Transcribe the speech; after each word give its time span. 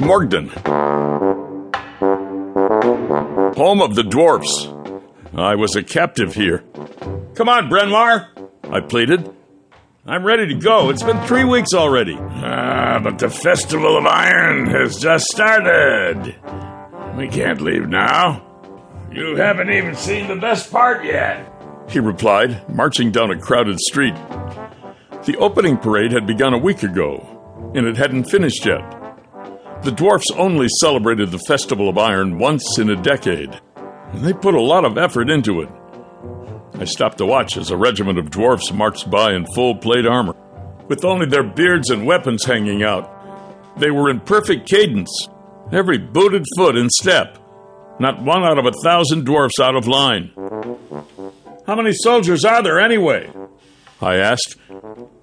Morgden. 0.00 0.48
Home 3.56 3.80
of 3.80 3.94
the 3.94 4.02
dwarfs. 4.06 4.68
I 5.34 5.54
was 5.54 5.74
a 5.74 5.82
captive 5.82 6.34
here. 6.34 6.62
Come 7.34 7.48
on, 7.48 7.70
Brenwar, 7.70 8.28
I 8.70 8.80
pleaded. 8.80 9.30
I'm 10.04 10.24
ready 10.24 10.48
to 10.48 10.54
go. 10.54 10.90
It's 10.90 11.02
been 11.02 11.18
three 11.26 11.44
weeks 11.44 11.72
already. 11.72 12.16
Ah, 12.20 13.00
but 13.02 13.18
the 13.18 13.30
Festival 13.30 13.96
of 13.96 14.04
Iron 14.06 14.66
has 14.66 14.98
just 14.98 15.26
started. 15.28 16.36
We 17.16 17.28
can't 17.28 17.62
leave 17.62 17.88
now. 17.88 18.42
You 19.10 19.36
haven't 19.36 19.70
even 19.70 19.96
seen 19.96 20.28
the 20.28 20.36
best 20.36 20.70
part 20.70 21.06
yet. 21.06 21.50
He 21.88 22.00
replied, 22.00 22.68
marching 22.68 23.10
down 23.12 23.30
a 23.30 23.38
crowded 23.38 23.80
street. 23.80 24.14
The 25.24 25.36
opening 25.38 25.78
parade 25.78 26.12
had 26.12 26.26
begun 26.26 26.52
a 26.52 26.58
week 26.58 26.82
ago, 26.82 27.72
and 27.74 27.86
it 27.86 27.96
hadn't 27.96 28.24
finished 28.24 28.66
yet. 28.66 28.82
The 29.86 29.92
dwarfs 29.92 30.32
only 30.32 30.66
celebrated 30.80 31.30
the 31.30 31.38
Festival 31.38 31.88
of 31.88 31.96
Iron 31.96 32.40
once 32.40 32.76
in 32.76 32.90
a 32.90 33.00
decade, 33.00 33.60
and 34.10 34.24
they 34.24 34.32
put 34.32 34.56
a 34.56 34.60
lot 34.60 34.84
of 34.84 34.98
effort 34.98 35.30
into 35.30 35.60
it. 35.60 35.68
I 36.74 36.84
stopped 36.86 37.18
to 37.18 37.24
watch 37.24 37.56
as 37.56 37.70
a 37.70 37.76
regiment 37.76 38.18
of 38.18 38.28
dwarfs 38.28 38.72
marched 38.72 39.08
by 39.08 39.34
in 39.34 39.46
full 39.54 39.76
plate 39.76 40.04
armor, 40.04 40.34
with 40.88 41.04
only 41.04 41.26
their 41.26 41.44
beards 41.44 41.90
and 41.90 42.04
weapons 42.04 42.44
hanging 42.44 42.82
out. 42.82 43.78
They 43.78 43.92
were 43.92 44.10
in 44.10 44.18
perfect 44.18 44.68
cadence, 44.68 45.28
every 45.70 45.98
booted 45.98 46.44
foot 46.56 46.76
in 46.76 46.90
step, 46.90 47.38
not 48.00 48.20
one 48.20 48.42
out 48.42 48.58
of 48.58 48.66
a 48.66 48.72
thousand 48.82 49.24
dwarfs 49.24 49.60
out 49.60 49.76
of 49.76 49.86
line. 49.86 50.32
How 51.64 51.76
many 51.76 51.92
soldiers 51.92 52.44
are 52.44 52.60
there 52.60 52.80
anyway? 52.80 53.30
I 54.02 54.16
asked, 54.16 54.56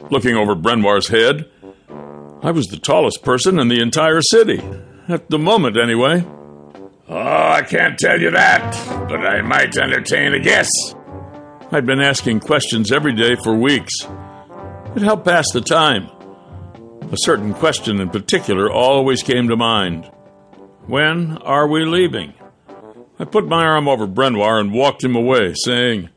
looking 0.09 0.38
over 0.38 0.55
Brenwar's 0.55 1.09
head. 1.09 1.50
I 2.43 2.52
was 2.52 2.67
the 2.67 2.77
tallest 2.77 3.23
person 3.23 3.57
in 3.57 3.70
the 3.70 3.81
entire 3.81 4.21
city, 4.21 4.61
at 5.07 5.29
the 5.29 5.39
moment 5.39 5.77
anyway. 5.77 6.25
Oh, 7.07 7.17
I 7.17 7.61
can't 7.61 7.97
tell 7.97 8.19
you 8.19 8.31
that, 8.31 9.08
but 9.08 9.25
I 9.25 9.41
might 9.41 9.77
entertain 9.77 10.33
a 10.33 10.39
guess. 10.39 10.69
I'd 11.72 11.85
been 11.85 12.02
asking 12.02 12.41
questions 12.41 12.91
every 12.91 13.13
day 13.13 13.35
for 13.41 13.55
weeks. 13.55 13.94
It 14.94 15.03
helped 15.03 15.25
pass 15.25 15.52
the 15.53 15.61
time. 15.61 16.09
A 17.11 17.17
certain 17.17 17.53
question 17.53 18.02
in 18.02 18.09
particular 18.09 18.69
always 18.69 19.23
came 19.23 19.47
to 19.47 19.55
mind. 19.55 20.05
When 20.85 21.38
are 21.38 21.67
we 21.67 21.85
leaving? 21.85 22.33
I 23.19 23.23
put 23.23 23.47
my 23.47 23.63
arm 23.63 23.88
over 23.88 24.05
Brenwar 24.05 24.59
and 24.59 24.73
walked 24.73 25.02
him 25.03 25.16
away, 25.16 25.53
saying, 25.55 26.09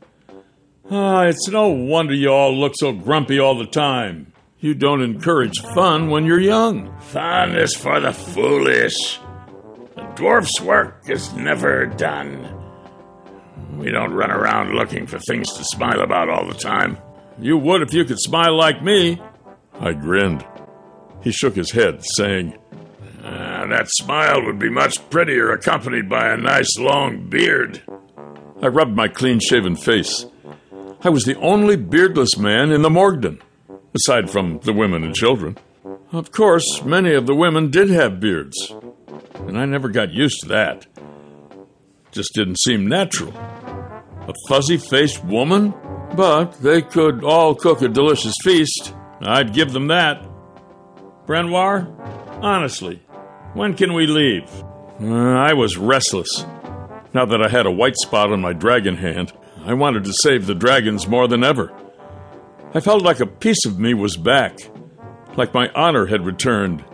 Ah, 0.91 1.23
it's 1.23 1.47
no 1.47 1.69
wonder 1.69 2.13
you 2.13 2.29
all 2.29 2.53
look 2.53 2.73
so 2.75 2.91
grumpy 2.91 3.39
all 3.39 3.57
the 3.57 3.65
time. 3.65 4.33
You 4.59 4.73
don't 4.73 5.03
encourage 5.03 5.59
fun 5.75 6.09
when 6.09 6.25
you're 6.25 6.39
young. 6.39 6.97
Fun 6.99 7.55
is 7.55 7.75
for 7.75 7.99
the 7.99 8.11
foolish. 8.11 9.19
The 9.95 10.01
dwarf's 10.15 10.59
work 10.61 11.03
is 11.07 11.31
never 11.33 11.85
done. 11.85 12.53
We 13.77 13.91
don't 13.91 14.13
run 14.13 14.31
around 14.31 14.73
looking 14.73 15.05
for 15.05 15.19
things 15.19 15.53
to 15.53 15.63
smile 15.63 16.01
about 16.01 16.29
all 16.29 16.47
the 16.47 16.55
time. 16.55 16.97
You 17.39 17.57
would 17.59 17.83
if 17.83 17.93
you 17.93 18.03
could 18.03 18.19
smile 18.19 18.57
like 18.57 18.81
me. 18.81 19.21
I 19.79 19.93
grinned. 19.93 20.43
He 21.21 21.31
shook 21.31 21.55
his 21.55 21.71
head, 21.71 22.03
saying, 22.15 22.57
uh, 23.23 23.67
That 23.67 23.87
smile 23.89 24.43
would 24.43 24.57
be 24.57 24.69
much 24.71 25.07
prettier 25.11 25.51
accompanied 25.51 26.09
by 26.09 26.29
a 26.29 26.37
nice 26.37 26.79
long 26.79 27.29
beard. 27.29 27.83
I 28.63 28.67
rubbed 28.67 28.95
my 28.95 29.07
clean 29.07 29.39
shaven 29.39 29.75
face. 29.75 30.25
I 31.01 31.09
was 31.09 31.25
the 31.25 31.37
only 31.37 31.75
beardless 31.75 32.37
man 32.39 32.71
in 32.71 32.81
the 32.81 32.89
Morgden, 32.89 33.39
aside 33.97 34.29
from 34.29 34.59
the 34.63 34.73
women 34.73 35.03
and 35.03 35.13
children. 35.13 35.57
Of 36.11 36.31
course, 36.31 36.83
many 36.83 37.13
of 37.13 37.25
the 37.25 37.35
women 37.35 37.69
did 37.69 37.89
have 37.89 38.19
beards, 38.19 38.73
and 39.35 39.57
I 39.57 39.65
never 39.65 39.89
got 39.89 40.11
used 40.11 40.41
to 40.41 40.47
that. 40.49 40.87
Just 42.11 42.33
didn't 42.33 42.59
seem 42.59 42.87
natural 42.87 43.33
a 44.27 44.33
fuzzy 44.47 44.77
faced 44.77 45.23
woman, 45.23 45.73
but 46.15 46.51
they 46.61 46.81
could 46.81 47.23
all 47.23 47.55
cook 47.55 47.81
a 47.81 47.87
delicious 47.87 48.35
feast. 48.43 48.93
I'd 49.21 49.53
give 49.53 49.71
them 49.71 49.87
that. 49.87 50.21
Brenwar, 51.25 51.87
honestly, 52.41 53.01
when 53.53 53.73
can 53.73 53.93
we 53.93 54.05
leave? 54.05 54.49
Uh, 55.01 55.33
I 55.33 55.53
was 55.53 55.77
restless. 55.77 56.45
Now 57.13 57.25
that 57.25 57.41
I 57.41 57.47
had 57.47 57.65
a 57.65 57.71
white 57.71 57.95
spot 57.95 58.31
on 58.31 58.41
my 58.41 58.53
dragon 58.53 58.97
hand, 58.97 59.31
I 59.63 59.73
wanted 59.73 60.03
to 60.05 60.13
save 60.13 60.45
the 60.45 60.55
dragons 60.55 61.07
more 61.07 61.27
than 61.27 61.43
ever. 61.43 61.71
I 62.77 62.79
felt 62.79 63.01
like 63.01 63.19
a 63.19 63.25
piece 63.25 63.65
of 63.65 63.79
me 63.79 63.95
was 63.95 64.17
back, 64.17 64.59
like 65.35 65.51
my 65.51 65.67
honor 65.73 66.05
had 66.05 66.27
returned. 66.27 66.85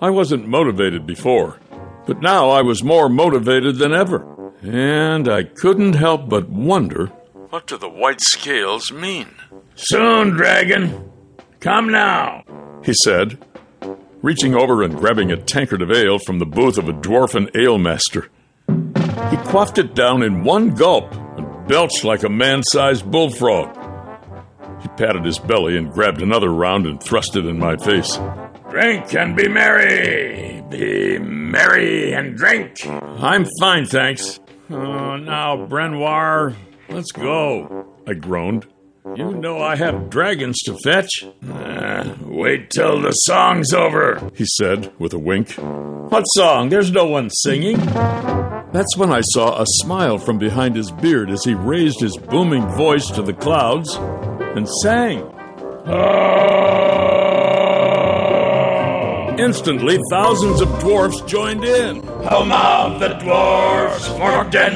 I 0.00 0.08
wasn't 0.08 0.48
motivated 0.48 1.06
before, 1.06 1.60
but 2.06 2.22
now 2.22 2.48
I 2.48 2.62
was 2.62 2.82
more 2.82 3.10
motivated 3.10 3.76
than 3.76 3.92
ever. 3.92 4.24
And 4.62 5.28
I 5.28 5.42
couldn't 5.42 5.92
help 5.92 6.30
but 6.30 6.48
wonder 6.48 7.08
what 7.50 7.66
do 7.66 7.76
the 7.76 7.86
white 7.86 8.22
scales 8.22 8.90
mean? 8.90 9.28
Soon, 9.74 10.30
dragon. 10.30 11.12
Come 11.60 11.92
now, 11.92 12.44
he 12.82 12.94
said, 13.04 13.44
reaching 14.22 14.54
over 14.54 14.82
and 14.82 14.96
grabbing 14.96 15.30
a 15.30 15.36
tankard 15.36 15.82
of 15.82 15.90
ale 15.90 16.18
from 16.18 16.38
the 16.38 16.46
booth 16.46 16.78
of 16.78 16.88
a 16.88 16.94
dwarfen 16.94 17.54
ale 17.54 17.76
master. 17.76 18.30
He 18.68 19.36
quaffed 19.50 19.76
it 19.76 19.94
down 19.94 20.22
in 20.22 20.44
one 20.44 20.74
gulp 20.74 21.14
and 21.36 21.68
belched 21.68 22.04
like 22.04 22.22
a 22.22 22.30
man 22.30 22.62
sized 22.62 23.10
bullfrog. 23.10 23.77
He 24.80 24.88
patted 24.88 25.24
his 25.24 25.38
belly 25.38 25.76
and 25.76 25.92
grabbed 25.92 26.22
another 26.22 26.50
round 26.50 26.86
and 26.86 27.02
thrust 27.02 27.36
it 27.36 27.46
in 27.46 27.58
my 27.58 27.76
face. 27.76 28.18
Drink 28.70 29.14
and 29.14 29.36
be 29.36 29.48
merry. 29.48 30.62
Be 30.70 31.18
merry 31.18 32.12
and 32.12 32.36
drink. 32.36 32.86
I'm 32.86 33.46
fine, 33.60 33.86
thanks. 33.86 34.38
Oh, 34.70 35.16
now, 35.16 35.56
Brenwar, 35.66 36.54
let's 36.90 37.10
go, 37.12 37.86
I 38.06 38.14
groaned. 38.14 38.66
You 39.16 39.32
know 39.32 39.58
I 39.62 39.76
have 39.76 40.10
dragons 40.10 40.60
to 40.66 40.76
fetch. 40.84 41.24
Uh, 41.50 42.14
wait 42.20 42.68
till 42.68 43.00
the 43.00 43.12
song's 43.12 43.72
over, 43.72 44.30
he 44.34 44.44
said 44.44 44.92
with 44.98 45.14
a 45.14 45.18
wink. 45.18 45.52
What 45.54 46.24
song? 46.24 46.68
There's 46.68 46.92
no 46.92 47.06
one 47.06 47.30
singing. 47.30 47.78
That's 48.70 48.96
when 48.98 49.10
I 49.10 49.22
saw 49.22 49.60
a 49.60 49.64
smile 49.66 50.18
from 50.18 50.38
behind 50.38 50.76
his 50.76 50.90
beard 50.90 51.30
as 51.30 51.42
he 51.42 51.54
raised 51.54 52.00
his 52.00 52.16
booming 52.16 52.66
voice 52.68 53.06
to 53.12 53.22
the 53.22 53.32
clouds 53.32 53.94
and 53.94 54.68
sang. 54.82 55.22
Ah! 55.86 56.58
Instantly, 59.38 59.98
thousands 60.10 60.60
of 60.60 60.68
dwarfs 60.80 61.22
joined 61.22 61.64
in. 61.64 62.02
Home 62.02 62.52
of 62.52 63.00
the 63.00 63.14
dwarfs, 63.14 64.08
Morgden! 64.18 64.74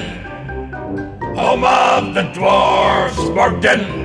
Home 1.36 1.64
of 1.64 2.14
the 2.14 2.22
dwarfs, 2.32 3.19
Morgden! 3.19 4.01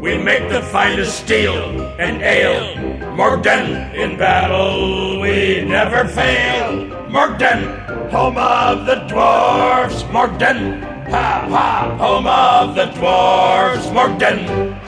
We 0.00 0.16
make 0.16 0.48
the 0.48 0.62
finest 0.62 1.24
steel 1.24 1.82
and 1.98 2.22
ale. 2.22 3.16
Morgden, 3.16 3.94
in 3.96 4.16
battle 4.16 5.20
we 5.20 5.64
never 5.64 6.06
fail. 6.08 6.86
Morgden, 7.08 7.64
home 8.10 8.36
of 8.38 8.86
the 8.86 8.94
dwarfs, 9.08 10.04
Morgden! 10.12 10.82
Ha 11.10 11.46
ha, 11.48 11.96
home 11.98 12.26
of 12.28 12.76
the 12.76 12.86
dwarfs, 12.96 13.90
Morgden! 13.90 14.78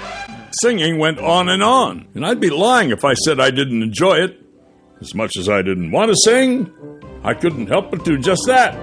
Singing 0.60 0.98
went 0.98 1.19
on 1.19 1.48
and 1.48 1.62
on, 1.62 2.06
and 2.15 2.25
I'd 2.25 2.38
be 2.38 2.50
lying 2.50 2.91
if 2.91 3.04
I 3.04 3.15
said 3.15 3.41
I 3.41 3.50
didn't 3.50 3.82
enjoy 3.82 4.19
it. 4.19 4.41
As 5.00 5.12
much 5.15 5.37
as 5.37 5.48
I 5.48 5.62
didn't 5.62 5.91
want 5.91 6.10
to 6.10 6.16
sing, 6.25 6.72
I 7.25 7.34
couldn't 7.34 7.66
help 7.66 7.91
but 7.91 8.04
do 8.04 8.16
just 8.16 8.47
that. 8.47 8.75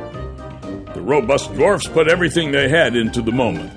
The 0.93 1.01
robust 1.01 1.53
dwarfs 1.53 1.87
put 1.87 2.09
everything 2.09 2.51
they 2.51 2.67
had 2.67 2.97
into 2.97 3.21
the 3.21 3.31
moment. 3.31 3.71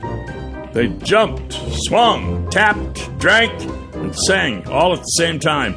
They 0.73 0.89
jumped, 0.89 1.53
swung, 1.73 2.49
tapped, 2.51 3.19
drank, 3.19 3.53
and 3.95 4.15
sang 4.15 4.69
all 4.69 4.93
at 4.93 5.01
the 5.01 5.05
same 5.05 5.41
time. 5.41 5.75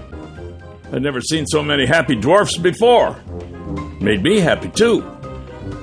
I'd 0.91 1.01
never 1.01 1.19
seen 1.19 1.47
so 1.47 1.63
many 1.63 1.87
happy 1.87 2.15
dwarfs 2.15 2.57
before. 2.57 3.15
Made 3.99 4.21
me 4.21 4.39
happy 4.39 4.69
too. 4.69 5.01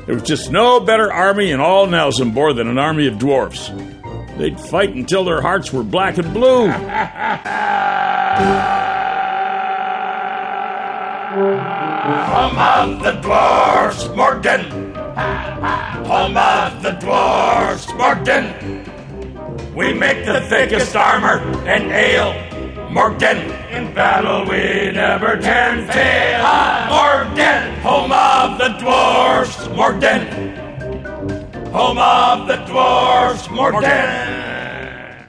There 0.07 0.15
was 0.15 0.23
just 0.23 0.53
no 0.53 0.79
better 0.79 1.13
army 1.13 1.51
in 1.51 1.59
all 1.59 1.89
Nalzambor 1.89 2.55
than 2.55 2.69
an 2.69 2.79
army 2.79 3.09
of 3.09 3.19
dwarfs. 3.19 3.73
They'd 4.37 4.61
fight 4.61 4.95
until 4.95 5.25
their 5.25 5.41
hearts 5.41 5.73
were 5.73 5.83
black 5.83 6.17
and 6.19 6.33
blue. 6.33 6.69
Home 12.31 12.59
of 12.59 13.03
the 13.03 13.13
dwarfs, 13.21 14.09
Morgden! 14.17 14.95
Home 16.07 16.37
of 16.37 16.83
the 16.83 16.93
dwarfs, 17.01 17.93
Morgden! 17.95 18.90
We 19.81 19.95
make 19.95 20.27
the 20.27 20.43
thickest 20.43 20.95
armor 20.95 21.39
and 21.67 21.91
ale, 21.91 22.35
Morgden! 22.91 23.39
In 23.71 23.95
battle 23.95 24.43
we 24.45 24.93
never 24.93 25.41
turn 25.41 25.89
tail, 25.89 26.45
Morgden! 26.91 27.81
Home 27.81 28.13
of 28.13 28.59
the 28.59 28.77
dwarfs, 28.79 29.69
Morgden! 29.71 30.55
Home 31.73 31.97
of 31.97 32.47
the 32.47 32.57
dwarfs, 32.71 33.49
Morgden! 33.49 34.50